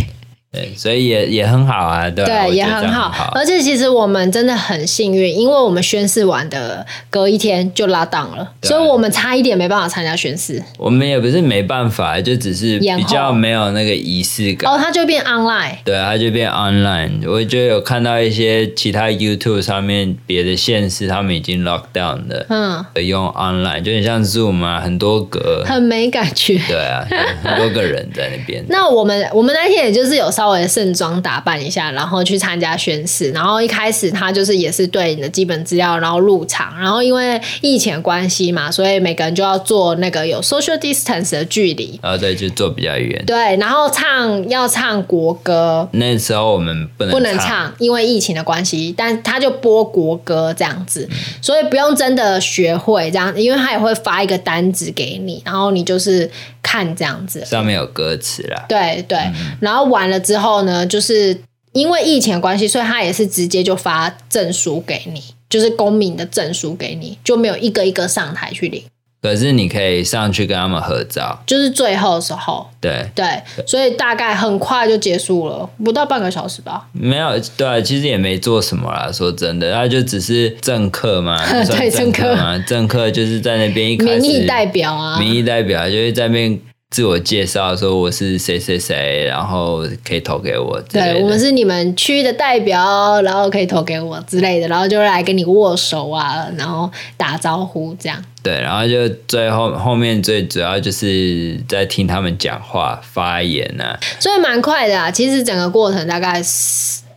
[0.54, 3.32] 对，所以也也很好啊，对，对，也很好。
[3.34, 10.62] 而且其实我们真的很幸运，因为我们宣誓完的隔一天就拉档了，所以我们差一点没办法参加宣誓。
[10.78, 14.72] 我们也不是没办法，就只是比较没有那个仪式感。
[14.72, 15.78] 哦，它就变 online。
[15.84, 17.28] 对，它就变 online。
[17.28, 26.60] 我就有看到一些其他 YouTube 上面别的县市，他们已经 lock down 的，嗯，用 online，就很像 Zoom 啊，很多个，很没感觉。
[26.68, 27.04] 对啊，
[27.42, 28.64] 很多个人在那边。
[28.70, 30.43] 那我们我们那天也就是有稍。
[30.44, 33.30] 稍微盛装打扮一下，然后去参加宣誓。
[33.30, 36.78] 然后一开始他就是也是对你的基本资料，然后入场。
[36.78, 41.98] 然后因为疫情关系嘛，所以每个人就要做那个有 social distance 的距离。
[42.02, 43.24] 啊，对，就坐比较远。
[43.24, 45.88] 对，然后唱要唱国歌。
[45.92, 48.92] 那时候我们不能不能唱，因为疫情的关系。
[48.94, 56.30] 但他就播国歌这样子，嗯、所以不用真的学会这样，因为他也会发一个单子给你，然后你就是
[56.64, 58.66] 看这样子，上面有歌词啦。
[58.68, 60.34] 对对，嗯、然后完了之后。
[60.34, 68.82] 之后呢，就是因为疫情的关系，所以他也是直接就发证书给你，就是公民的证书给你，就没有一个一个上台去领。
[69.24, 72.68] 可是你可以上去跟他们合照，就是最后的时候。
[72.78, 73.24] 对对，
[73.66, 76.86] 所以大概很快就结束了，不到半个小时吧。
[76.92, 79.10] 没有，对，其实也没做什么啦。
[79.10, 86.60] 说真的，他就只是政客嘛， 对，政客嘛，政客就是在那边一开始，民意代表啊，民意代表就是在那边。
[86.94, 90.80] 自我介绍说我是谁谁谁，然后可以投给我。
[90.82, 98.16] 对，我们是你们区的代表，然后可以投给我之类的，然后就来跟你握手啊，然后打招呼这样。
[98.44, 105.10] 对，然后就最后后面最主要就是在听他们讲话发言啊，所以蛮快的啊。
[105.10, 106.40] 其实整个过程大概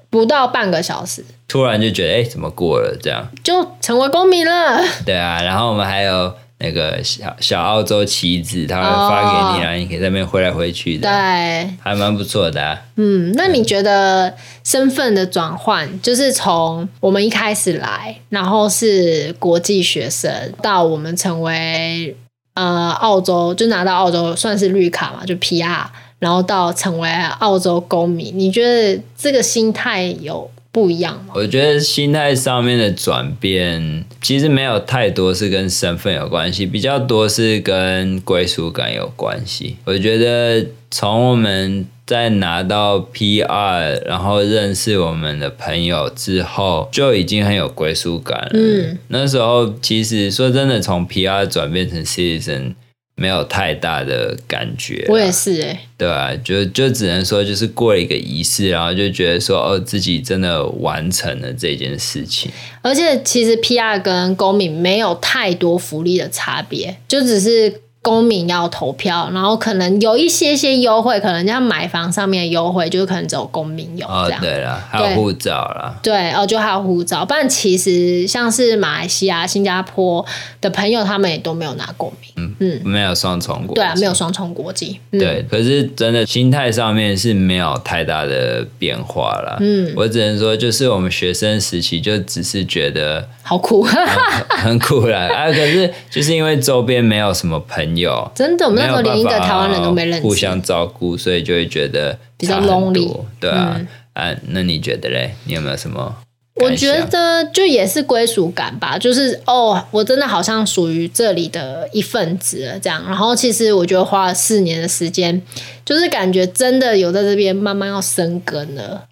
[0.09, 4.83] 不到半个小时，突然就觉得哎，怎么过了这样，就成为公民了。
[5.05, 6.33] 对啊，然后我们还有。
[6.59, 12.81] 那个小小澳洲旗子，他会发给你，然后你可以在那边挥来挥去的，对，还蛮不错的啊。
[12.95, 22.15] 嗯，那你觉得身份的转换，就是从我们一开始来，然后是国际学生，到我们成为
[22.55, 25.85] 呃澳洲，就拿到澳洲算是绿卡嘛，就 PR，
[26.17, 30.49] 然后到成为澳洲公民，你觉得这个心态有？
[30.77, 31.33] 不一样吗？
[31.33, 39.77] 我觉得心态上面的转变其实没有太多是跟身份有关系，比较多是跟归属感有关系。
[39.85, 48.51] 我觉得从我们在拿到 PR，然后认识我们的朋友之后，就已经很有归属感了。
[48.53, 52.75] 嗯，那时候其实说真的，从 PR 转变成 Citizen。
[53.19, 62.51] 没有太大的感觉，我也是哎、欸，对啊，就就只能说就是过了一个仪式，然后就觉得说哦，自己真的完成了这件事情。
[62.83, 67.81] 而且其实 PR 跟公民没有太多福利的差别，就只是。
[68.01, 74.39] 公民要投票，然后可能有一些些优惠，可能像买房上面的优惠，就是可能只有公民有这样。
[74.39, 75.93] 哦，对了，还有护照啦。
[76.01, 77.25] 对，哦，就还有护照。
[77.25, 80.25] 不然其实像是马来西亚、新加坡
[80.61, 82.31] 的朋友，他们也都没有拿公民。
[82.37, 83.73] 嗯嗯，没有双重国籍。
[83.75, 84.99] 对啊，没有双重国籍。
[85.11, 89.57] 嗯、对，可是真的心态上面是没有太大的变化啦。
[89.59, 93.27] 嗯，我只能说，就是我们学生时期就只是觉得。
[93.41, 94.05] 好酷，很，
[94.49, 95.19] 很酷啦！
[95.33, 105.35] 啊，可是就是因为周边没有什么朋友，真的，我们那时候连一个台湾人都没认识，互相照顾，所以就会觉得比较 lonely，对啊，嗯、啊，那你觉得嘞？
[105.45, 106.15] 你有没有什么？
[106.59, 113.03] 我觉得就也是归属感吧，就是哦，我真的好像属于这里的一份子了，这样。
[113.05, 115.39] 然后其实我觉得花了四年的时间，
[115.85, 119.03] 就是感觉真的有在这边慢慢要生根了。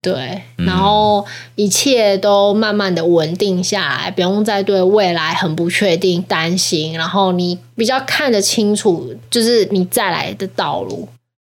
[0.00, 11.08] 对，然后一切都慢慢的稳定下来，不用再对未来很不确定担心，然后你比较看得清楚，就是你再来的道路。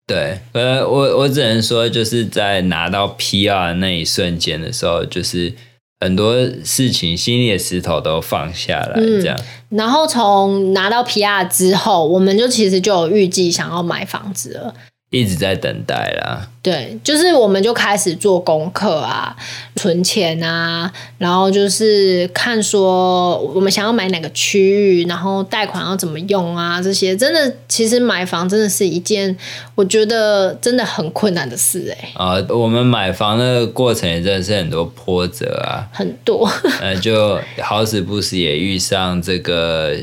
[0.07, 5.53] 对，呃，我我只能说，就是在拿到 PR 那一瞬间的时候，就是
[5.99, 6.33] 很多
[6.63, 9.37] 事情心里的石头都放下来，这样。
[9.37, 14.73] 嗯，然后从拿到 PR 之后，我们就其实就有预计想要买房子了。
[15.09, 19.33] 一直在等待啦，对，就是我们就开始做功课啊，
[19.77, 24.59] 存钱啊，然后就是看说我们想要买哪个区
[24.99, 29.33] 域，然后贷款要怎么用啊，这些真的，其实买房真的是一件
[29.75, 32.41] 我觉得真的很困难的事哎、欸。
[32.41, 39.95] 啊，我们买房的过程也真的是很多波折啊，很多，呃，就好死不死也遇上这个。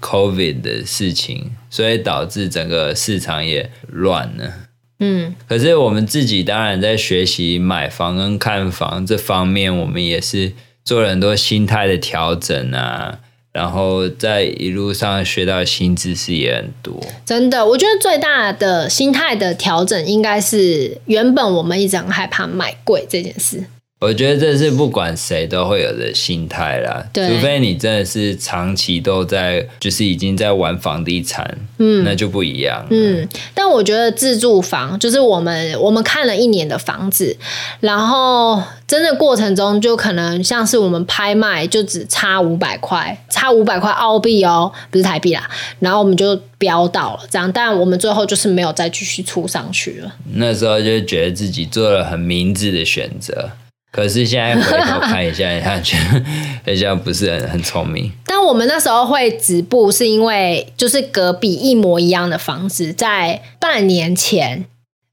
[0.00, 4.52] COVID 的事情，所以导致整个市场也乱了。
[4.98, 10.52] 嗯，可是我们自己当然在学习买房跟看房这方面，我们也是
[10.84, 13.18] 做了很多心态的调整啊。
[13.52, 17.02] 然后在一路上学到新知识也很多。
[17.24, 23.64] 真的，我觉得最大的心态的调整，应该是原本我们一直很害怕买贵这件事。
[23.98, 32.86] 我觉得这是不管谁都会有的心态啦，除非你真的是长期都在，就是已经在玩房地产，嗯，那就不一样。
[32.90, 37.34] 嗯，但我觉得自住房就是我们我们看了一年的房子，
[37.80, 45.48] 然后真的过程中就可能像是我们拍卖就只差五百块，差五百块澳币哦，不是台币啦，
[45.80, 50.14] 然后我们就飙到了这样，但我们最后就是没有再继续出上去了。
[50.34, 53.52] 那时候就觉得自己做了很明智的选择。
[53.96, 58.12] 可是现在回头看一下，他觉得好像不是很很聪明。
[58.26, 64.66] 但我们那时候会止步，是因为就是隔壁一模一样的房子，在半年前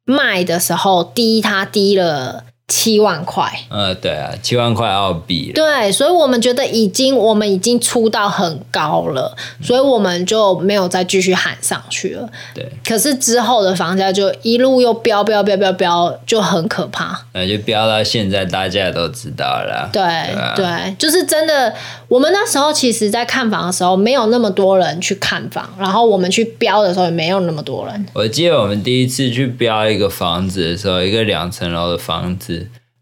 [0.03, 2.43] 卖的时候低，他低了。
[2.65, 5.51] 七万块，呃，对啊，七万块澳币。
[5.53, 12.27] 对，所以我们觉得已经，我们已经出到很高了，所以我们就没有再继续喊上去了。
[12.55, 17.19] 对，可是之后的房价就一路又飙飙飙飙飙，就很可怕。
[17.33, 19.89] 那就飙到现在，大家都知道了。
[19.91, 21.73] 对对，啊、对，就是真的。
[22.07, 28.05] 我们那时候其实，在看房的时候，没有那么多人去看房，然后我们去标的时候，也没有那么多人。
[28.13, 32.53] 我记得我们第一次去标一个房子的时候，一个两层楼的房子。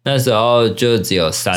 [0.03, 1.53] 那时候就只有三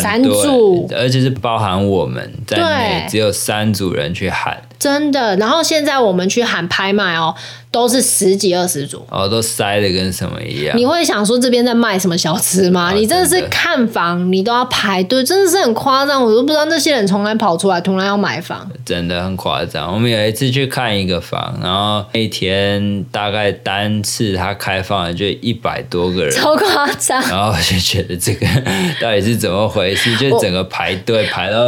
[0.88, 4.60] 对，而且是包含我们在内，只有三组人去喊。
[4.78, 5.36] 真的。
[5.36, 7.34] 然后现在我们去喊拍卖哦。
[7.74, 10.78] 都是十几二十组哦，都塞的跟什么一样。
[10.78, 12.92] 你会想说这边在卖什么小吃吗？
[12.92, 16.22] 哦、你真的是看房，你都要排队，真的是很夸张。
[16.22, 19.92] 我都不知道那些人从来跑出来，突然要买房，真的很夸张。
[19.92, 27.20] 我们有一次去看一个房，然后那天大概单次他开放了就一百多个人，超夸张。
[27.22, 28.46] 然后我就觉得这个
[29.02, 30.16] 到底是怎么回事？
[30.16, 31.58] 就整个排队排到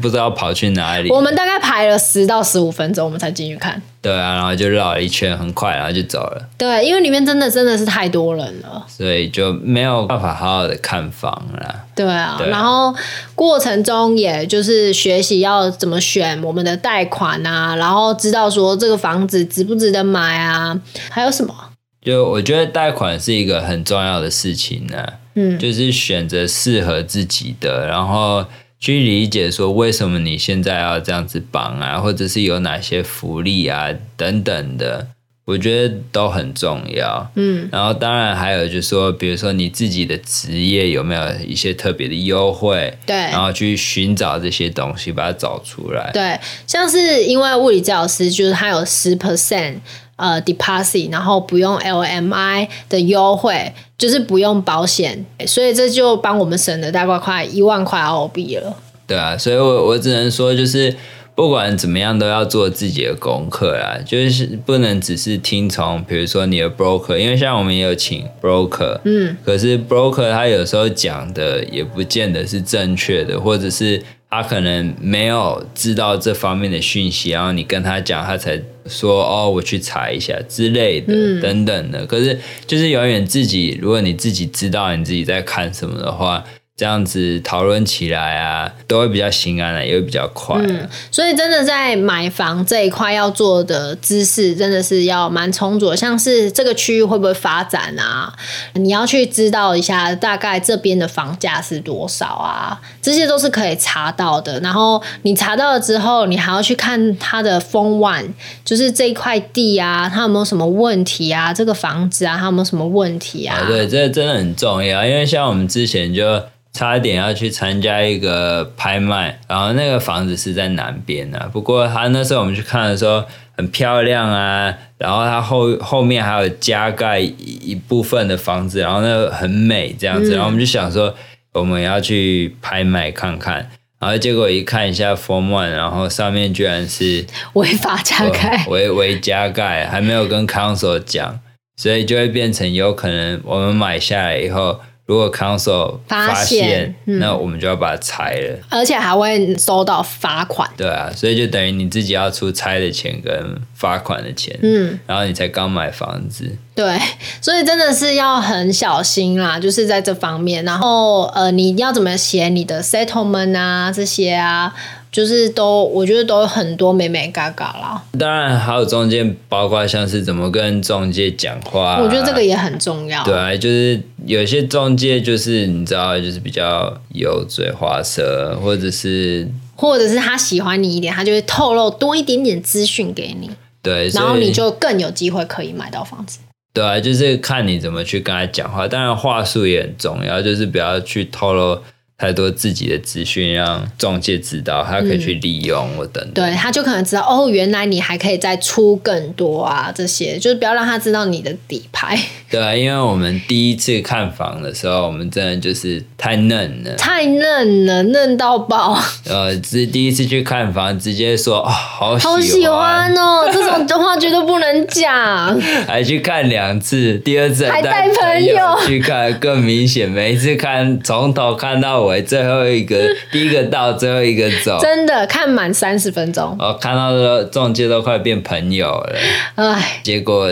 [0.00, 1.10] 不知道跑去哪里。
[1.10, 3.80] 我们大概排了十到十五分钟，我们才进去看。
[4.02, 6.48] 对啊，然后就绕了一圈，很快，然后就走了。
[6.58, 11.84] 对，因为里面真的真的是太多人了，所以就没有办法好好的看房了。
[11.94, 12.92] 对啊，对啊，然后
[13.36, 20.76] 过程中也就是学习要怎么选我们的贷款啊，然后知道说这个房子值不值得买啊，
[21.10, 21.54] 还有什么？
[22.02, 28.44] 就我觉得贷款是一个很重要的事情呢，嗯，就是选择适合自己的，然后。
[28.80, 35.08] 去理解说为什么你现在要这样子绑啊，或者是有哪些福利啊等等的，
[35.44, 37.30] 我觉得都很重要。
[37.34, 42.96] 嗯，然后当然还有就是说，比如说你自己的职业有没有一些特别的优惠？
[43.04, 46.10] 对，然后去寻找这些东西，把它找出来。
[46.14, 49.74] 对，像是因为物理治疗师就是他有十 percent。
[50.20, 58.76] 呃，deposit，然后不用 LMI 的优惠，就是不用保险，所以这就帮我们省了大概快一万块澳币了。
[59.06, 60.94] 对啊，所以我我只能说，就是
[61.34, 74.02] 不管怎么样，都要做自己的功课啦，就是不能只是听从，比如说你的 broker，因为像我们也有请 broker，嗯，可是 broker 他有时候讲的也不见得是正确的，或者是。
[74.30, 82.06] 他可能没有知道这方面的讯息，然后你跟他讲，他才说哦，我去查一下之类的，嗯、等等的。
[82.06, 86.44] 可是就是永远自己，如果你自己知道你自己在看什么的话。
[86.80, 90.56] 这样子讨论起来啊，都会比较心安了，也会比较快。
[90.62, 95.96] 嗯，所以真的在买房这一块要做的知识，真的是要蛮充足的。
[95.98, 98.32] 像是这个区域会不会发展啊？
[98.72, 102.80] 你要去知道一下大概这边的房价是多少啊？
[103.02, 104.58] 这些都是可以查到的。
[104.60, 108.26] 然后你查到了之后，你还要去看它的风万，
[108.64, 111.52] 就是这一块地啊，它有没有什么问题啊？
[111.52, 113.58] 这个房子啊，它有没有什么问题啊？
[113.58, 116.42] 啊对，这真的很重要，因为像我们之前就。
[116.72, 121.50] 差一点要去参加一个拍卖，然后那个房子是在南边啊。
[121.52, 123.24] 不过他那时候我们去看的时候
[123.56, 130.30] 很漂亮啊，然后它后后面还有加盖一部分的房子，然后那个很美这样子。
[130.30, 131.12] 然后我们就想说
[131.52, 141.40] 我们要去拍卖看看，然后结果一看一下 Form One，然后上面居然是违法加盖，违违加盖，还没有跟 Council 讲，
[141.76, 144.80] 所以就会变成有可能我们买下来以后。
[145.10, 150.70] 如果 council 发现，那我们就要把它拆了，而且还会收到罚款。
[150.76, 156.48] 对啊，所以就等于你自己要出拆的钱跟罚款的钱，嗯，然后你才刚买房子。
[156.76, 156.96] 对，
[157.40, 160.64] 所以真的是要很小心啦，就是在这方面。
[160.64, 164.72] 然后呃，你要怎么写你的 settlement 啊，这些啊。
[165.12, 168.00] 就是都，我觉得都有很多美美嘎嘎啦。
[168.16, 173.24] 当然还有中间，包括像是怎么跟中介讲话，我觉得这个也很重要。
[173.24, 183.50] 对啊，就是有些中介就是你知道，就是比较油嘴滑舌，或者是或者是他喜欢你一点，他就会透露多一点点资讯给你。
[183.82, 186.38] 对，然后你就更有机会可以买到房子。
[186.72, 191.80] 对啊，就是看你怎么去跟他讲话，当然话术也很重要，就是不要去透露。
[192.20, 196.44] 太多自己的资讯让中介知道，他可以去利用我等等。
[196.44, 202.18] 对，他就可能知道哦，原来你还可以再出更多啊，这些就是不要让他知道你的底牌。
[202.50, 209.00] 对啊，因为我们第一次看房的时候，我们真的就是太嫩了，太嫩了，嫩到爆。
[209.26, 215.58] 呃，是第一次去看房，直接说哦，好喜欢，好喜欢哦， 这种的话绝对不能讲。
[215.86, 220.10] 还去看两次，第二次还带朋友去看，更明显。
[220.10, 222.09] 每一次看从头看到尾。
[222.22, 222.96] 最后一个，
[223.30, 226.56] 第一个到，最后一个走，真的看满三十分钟。
[226.58, 229.18] 哦，看到的中介都快变朋友了，
[229.56, 230.50] 哎，结果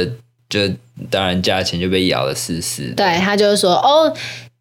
[0.51, 0.61] 就
[1.11, 2.93] 当然价钱就被咬了死死。
[2.95, 4.13] 对，他就是说，哦，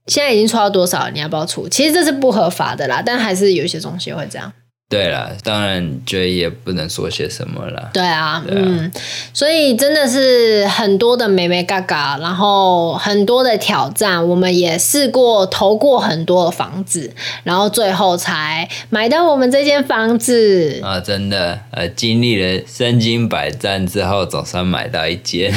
[0.08, 1.68] 现在已经出到多少，你要不要出？
[1.68, 4.52] 其实这是不合法的啦，但还是有一些中介会这样。
[4.90, 7.90] 对了，当然觉得也不能说些什么了。
[7.94, 8.92] 对啊，对啊，嗯，
[9.34, 21.02] 所以真的是很多的美眉嘎嘎，然后很多的挑战，我们也试过投过很多的房子，然后最后才买到我们这间房子啊！
[21.02, 25.54] 真的，呃，经历了身经百战之后，总算买到一间。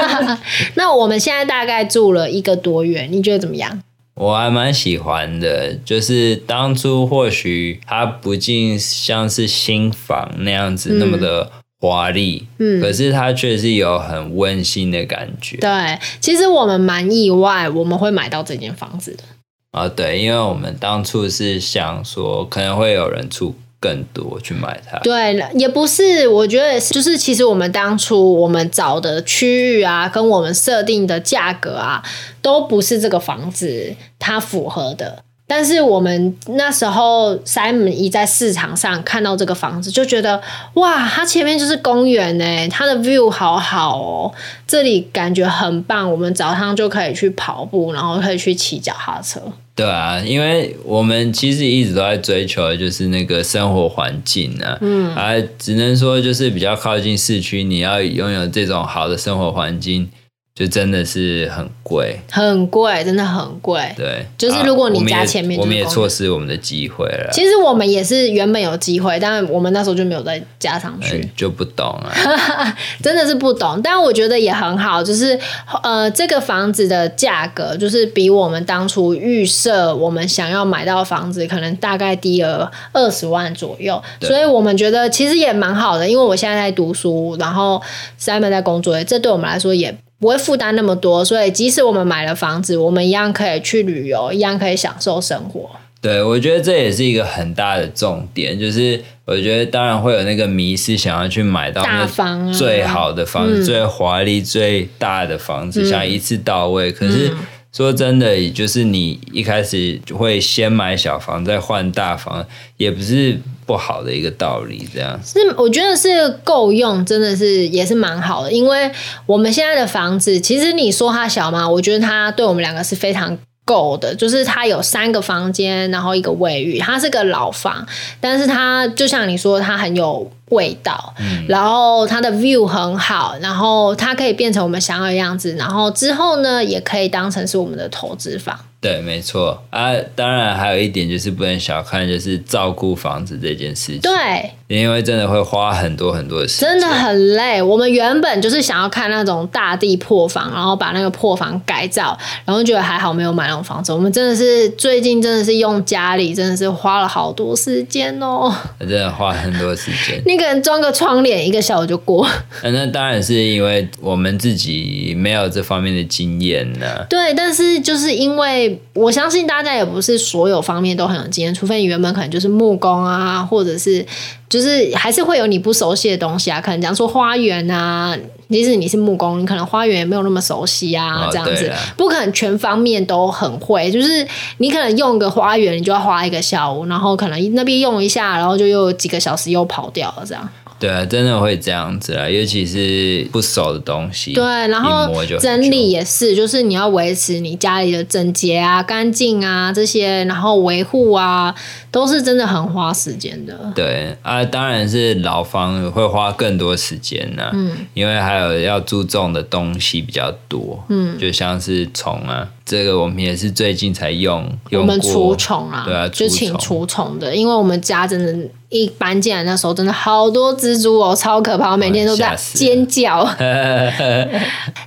[0.76, 3.82] 那我们现在大概住了一个多月，你觉得怎么样？
[4.14, 11.50] 我还蛮喜欢的，就是当初或许它不尽像是新房那样子那么的
[11.80, 15.56] 华丽，嗯，可是它却是有很温馨的感觉。
[15.56, 19.24] 对，其实我们蛮意外，我们会买到这间房子的。
[19.72, 23.54] 啊，对，因为我们当初是想说可能会有人出。
[23.82, 32.00] 更多去买它，对，也不是，我觉得就是其实我们当初我们找的区域啊，跟我们设定的价格啊，
[32.40, 35.24] 都不是这个房子它符合的。
[35.54, 40.40] 但是我们那时候 Simon 一在市场上看到这个房子，就觉得
[40.74, 44.32] 哇，它前面就是公园呢，它的 view 好好哦，
[44.66, 49.42] 这里感觉很棒，我们早上就可以去跑步，然后可以去骑脚踏车。
[49.74, 60.08] 对啊，因为我们其实一直都在追求的就是那个生活环境啊，嗯，啊，只能说就是比较靠近市区，你要拥有这种好的生活环境。
[60.54, 63.80] 就真的是很贵，很贵，真的很贵。
[63.96, 67.30] 对，就是如果你家前面，我们也错失我们的机会了。
[67.32, 72.12] 其实我们也是原本有机会，但我们那时候就没有再加上去，嗯、就不懂啊，
[73.02, 73.80] 真的是不懂。
[73.82, 75.40] 但我觉得也很好，就是
[75.82, 84.00] 呃，这个房子的价格就是比我们当初预设我们想要买到房子，可能大概低了二十万左右。
[84.20, 87.80] 所以我们觉得其实也蛮好的，因为我现在在读书，然后
[88.20, 89.96] Simon 在工作，这对我们来说也。
[90.22, 95.68] 不会负担那么多，所以即使我们买了房子，我们一样可以去旅游，一样可以享受生活。
[96.00, 106.92] 对，我觉得这也是一个很大的重点，就是我觉得当然会有那个迷失，想要去买到大房最好的房子、啊、最华丽、最大的房子，嗯、想一次到位。
[106.92, 107.32] 可是
[107.72, 112.46] 说真的，就是你一开始会先买小房，再换大房，
[112.76, 113.40] 也不是。
[113.64, 118.52] 不好的一个道理，这样是我觉得是够用，真的是也是蛮好的。
[118.52, 118.90] 因为
[119.24, 121.66] 我们现在的房子，其实你说它小嘛？
[121.66, 123.38] 我觉得它对我们两个是非常
[123.72, 124.14] 够的。
[124.14, 127.86] 就是它有三个房间，然后一个卫浴，它是个老房，
[128.20, 138.58] 但是它就像你说，它很有味道，嗯，然后它的 view 很好，然后它可以变成我们想要的样子，然后之后呢，也可以当成是我们的投资房。
[138.80, 139.92] 对，没错啊。
[140.16, 144.00] 当然，还有一点就是不能小看，就是照顾房子这件事情。
[144.00, 147.60] 对，因为真的会花很多很多的时间，真的很累。
[147.60, 153.92] 我们原本就是想要看那种大地破房，然后把那个破房改造，然后觉得还好没有买那种房子。
[153.92, 160.22] 我们真的是最近真的是用家里真的是花了好多时间哦，真的花很多时间。
[160.26, 162.26] 那个人装个窗帘，一个小时就过。
[162.62, 166.86] 那当然是因为我们自己没有这方面的经验呢。
[167.10, 168.80] 对，但是就是因为。
[168.94, 174.04] 我相信大家也不是所有方面都很有经验，除非你原本可能就是木工啊，或者是
[174.50, 174.61] 就是
[174.94, 176.60] 还是会有你不熟悉的东西啊。
[176.60, 178.16] 可能讲说花园啊，
[178.48, 183.90] 即使你是木工，你可能花园也没有那么熟悉啊，这样子不可能全方面都很会。
[183.90, 184.26] 就是
[184.58, 190.48] 你可能用个花园，你就要花一个下午，然后可能那边用一下，然后就又几个小时又跑掉了，这样。
[190.82, 194.32] 对啊，真的会这样子啊，尤其是不熟的东西。
[194.32, 195.08] 对，然后
[195.38, 201.54] 整理也是，就是你要维持你家里的整洁啊、干净啊这些，然后维护啊，
[201.92, 203.72] 都是真的很花时间的。
[203.76, 212.48] 对啊，当然是老房会花更多时间呢、啊，嗯，因为还有要注重的东西比较多，嗯，就像是虫啊。
[212.64, 223.28] 这个我们也是最近才用，用，我们除虫啊，对啊，就请除虫的，因为我们家真的，一搬进来那时候真的好多蜘蛛哦，超可怕，我每天都在尖叫。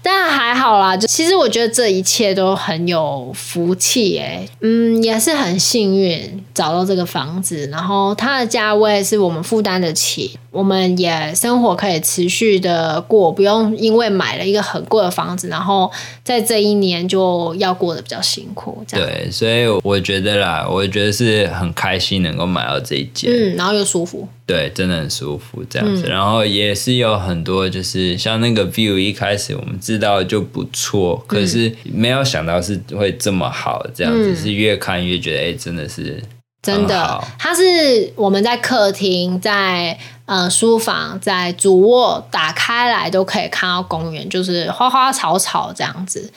[0.02, 10.38] 但还好啦，就其实我觉得这一切都很有福气哎，嗯，也是很幸运找到这个房子，然后它的价位是我们负担得起。
[10.52, 15.92] 我们也生活可以持续的过，不用因为买了一个很贵的房子，然后
[16.24, 18.82] 在这一年就要过得比较辛苦。
[18.88, 19.06] 这样。
[19.06, 26.04] 对，所以我觉得啦，我觉得是很开心能够买到这一间，嗯，然后又舒服，对，真的很舒服这样子。
[26.06, 36.22] 嗯、然后也是有很多，就是像那个 view，一开始我们知道就不错，可是没有想到是会这么好，这样子、嗯、是越看越觉得，哎、欸，真的是。
[36.62, 39.96] 真的，它是我们在客厅、在
[40.26, 46.32] 呃书房、在主卧打开来都可以看到公园，就是花花草草这样子。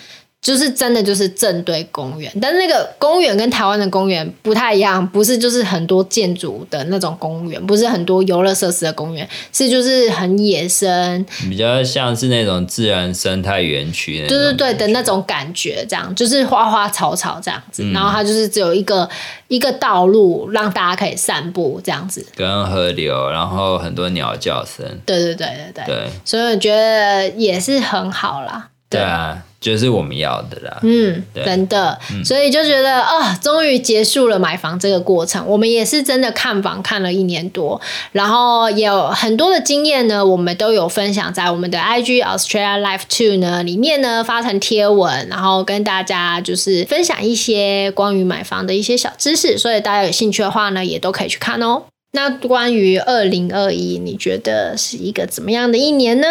[0.49, 19.07] 就是真的就是正对公园，但是那个公园跟台湾的公园不太一样，不是就是很多建筑的那种公园，不是很多游乐设施的公园，是就是很野生，比较像是那种自然生态园区，对对对的那种感觉，这样就是花花草草这样子，嗯、然后它就是只有一个
[19.49, 28.71] 一个道路让大家可以散步这样子，跟河流，然后很多鸟叫声，对对对对对，对，所以我觉得也是很好啦。
[28.91, 30.79] 对啊，就是我们要的啦。
[30.83, 35.45] 嗯，对真的，嗯所以就觉得啊，终于结束了买房这个过程。
[35.47, 37.81] 我们也是真的看房看了一年多，
[38.13, 49.59] 然后也有很多的经验呢，我们都有分享在我们的 IG Australia Life Two 呢里面呢发成贴文，然后跟大家就是分享一些关于买房的一些小知识。
[49.59, 51.83] 所以大家有兴趣的话呢，也都可以去看哦。
[52.13, 56.29] 那关于二零二一，你觉得是一个怎么样的一年呢？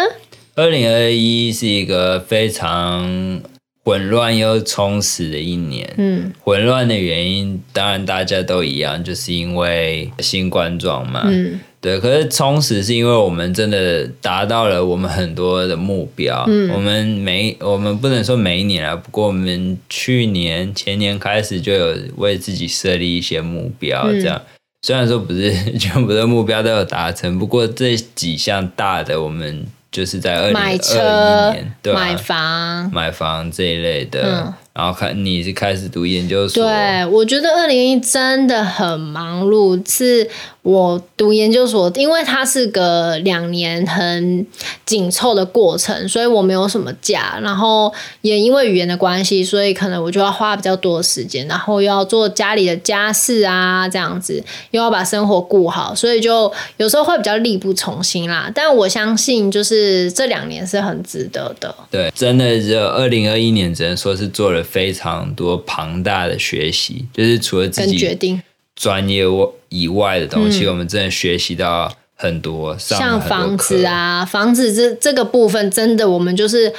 [0.58, 3.40] 二零二一是一个非常
[3.84, 5.88] 混乱又充实的一年。
[5.96, 11.22] 嗯混乱的原因，当然大家都一样，就是因为新冠状嘛。
[11.26, 16.44] 嗯对，可是充实是因为我们真的达到了我们很多的目标。
[16.48, 24.42] 嗯我们每我们不能说每一年啊，不过我们去年前年开始就有为自己设立一些目标，嗯这样。
[24.82, 34.44] 虽然说不是 全部的目标都有达成，不过这几项大的我们就是在二零二买车一年对、啊、买房，买房这一类的。
[34.46, 34.54] 嗯。
[34.74, 40.30] 然后看你是开始读研究所，对，我觉得二零一真的很忙碌，是
[40.68, 44.46] 我读研究所，因为它是个两年很
[44.84, 47.90] 紧凑的过程，所以我没有什么假，然后
[48.20, 58.52] 也因为语言的关系，所以可能我就要花比较多的时间，然后又要做家里的家事啊，这样子又要把生活顾好，所以就有时候会比较力不从心啦。
[58.54, 61.74] 但我相信，就是这两年是很值得的。
[61.90, 68.42] 对，真的只有二零二一年，只能说是做了非常多庞大的学习，就是除了自己决定，
[68.78, 69.24] 专业
[69.68, 76.72] 以外的东西，嗯我们真的学习到很多，像房子，啊，房子这这个部分真的我们就是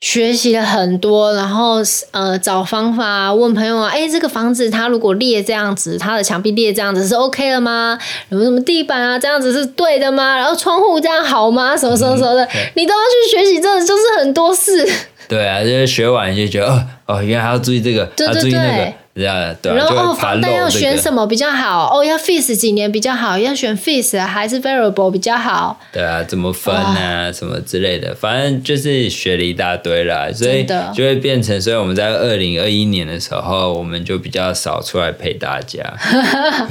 [0.00, 1.76] 学习了很多，然后
[2.12, 7.98] 呃找方法啊，问朋友啊，哎，这个房子它如果裂这样子，它的墙壁裂这样子是 OK 了吗？
[8.30, 10.36] 什么什么地板啊这样子是对的吗？
[10.36, 11.76] 然后窗户这样好吗？
[11.76, 14.88] 什么什么什么的，嗯你都要去学习，真的就是很多事。
[15.28, 21.90] 对啊，就是学完就觉得哦哦，原来还要注意这个，要注意那个，对啊，然后房贷要选什么比较好？
[21.90, 23.38] 哦，要 fix 几年比较好？
[23.38, 25.80] 要选 fix 还是 variable 比较好？
[25.90, 35.82] 对啊，怎么分啊，什么之类的，反正就是学了一大堆啦，所以就会变成，所以我们在二零二一年的时候，我们就比较少出来陪大家。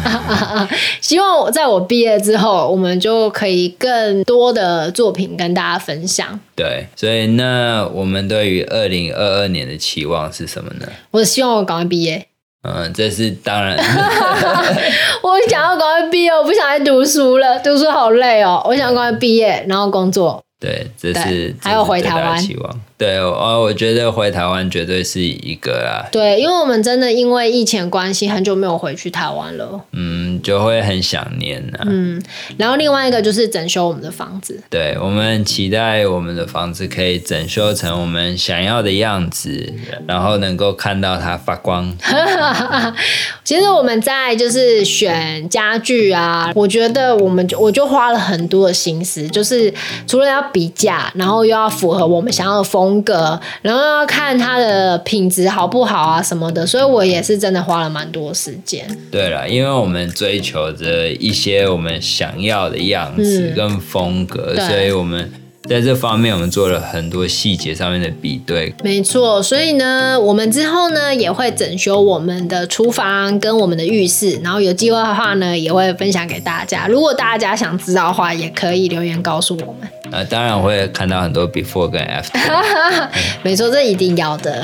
[1.02, 6.40] 希望我在我毕业之后，我们就可以更多的作品跟大家分享。
[6.56, 10.88] 对，所以那我们对于二零二二年的期望是什么呢？
[11.12, 12.28] 我希望我赶快毕业，
[12.66, 13.78] 嗯，这是当然，
[15.22, 18.62] 我想要赶快毕业，我不想再读书了，读书好累哦。
[18.66, 20.42] 我想赶快毕业，然后工作。
[20.60, 22.82] 对，这是还有回台湾这是最大的期望。
[22.98, 29.82] 对，哦，我觉得回台湾绝对是一个啦，对，因为我们真的因为疫情关系，很久没有回去台湾了。
[29.92, 31.80] 嗯，就会很想念呐。
[31.86, 32.22] 嗯，
[32.58, 34.62] 然后另外一个就是整修我们的房子。
[34.70, 39.74] 对，我们期待我们的房子可以整修成我们想要的样子，
[40.08, 41.94] 然后能够看到它发光。
[43.44, 49.74] 其实我们在就是选家具啊，我觉得我们就我就花了很多的心思，就是
[50.08, 58.86] 除了要比价，然后又要符合我们想要的风格，然后要看它的品质好不好啊什么的，所以我也是真的花了蛮多时间。
[59.12, 65.32] 对了，因为我们追求着一些我们想要的样子跟风格，嗯所以我们
[65.68, 68.72] 在这方面我们做了很多细节上面的比对。
[68.84, 76.86] 没错，所以呢，我们之后呢也会整修我们的厨房跟我们的浴室，然后有机会的话呢也会分享给大家。
[76.88, 79.90] 如果大家想知道的话，也可以留言告诉我们。
[80.12, 82.40] 呃，当然我会看到很多 before 跟 after。
[83.44, 84.64] 没错，这一定要的。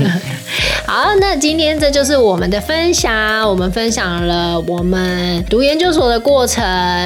[0.86, 6.62] 好，那今天这就是我们的分享，我们分享了我们读研究所的过程，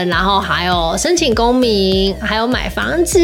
[0.08, 3.18] 然后还有申请公民，还有买房子。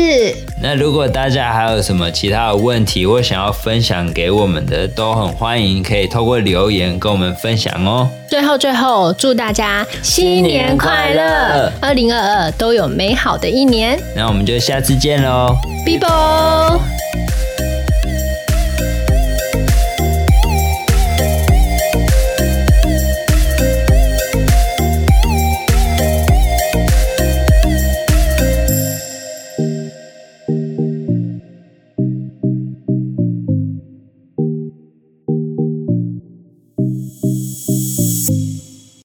[0.62, 8.09] 那如果大家还有什么其他的问题或想要分享给我们的，都很欢迎可以透过留言跟我们分享哦。
[8.30, 13.99] 最后，最后，祝大家新年快乐，二零二二都有美好的一年。
[14.16, 15.57] 那我我们就下次见喽，
[15.87, 16.09] 拜拜。